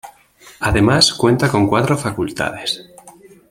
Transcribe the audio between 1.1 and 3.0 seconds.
cuenta con cuatro facultades.